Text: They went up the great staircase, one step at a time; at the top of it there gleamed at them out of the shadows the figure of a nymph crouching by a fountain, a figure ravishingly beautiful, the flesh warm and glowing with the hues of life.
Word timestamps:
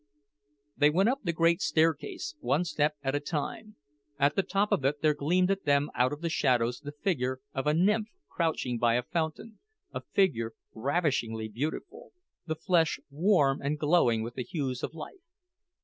They 0.75 0.89
went 0.89 1.09
up 1.09 1.19
the 1.23 1.31
great 1.31 1.61
staircase, 1.61 2.33
one 2.39 2.65
step 2.65 2.95
at 3.03 3.13
a 3.13 3.19
time; 3.19 3.75
at 4.17 4.35
the 4.35 4.41
top 4.41 4.71
of 4.71 4.83
it 4.83 5.03
there 5.03 5.13
gleamed 5.13 5.51
at 5.51 5.65
them 5.65 5.91
out 5.93 6.11
of 6.11 6.21
the 6.21 6.29
shadows 6.31 6.79
the 6.79 6.91
figure 6.91 7.37
of 7.53 7.67
a 7.67 7.73
nymph 7.75 8.07
crouching 8.27 8.79
by 8.79 8.95
a 8.95 9.03
fountain, 9.03 9.59
a 9.93 10.01
figure 10.01 10.53
ravishingly 10.73 11.49
beautiful, 11.49 12.13
the 12.47 12.55
flesh 12.55 12.99
warm 13.11 13.61
and 13.61 13.77
glowing 13.77 14.23
with 14.23 14.33
the 14.33 14.43
hues 14.43 14.81
of 14.81 14.95
life. 14.95 15.21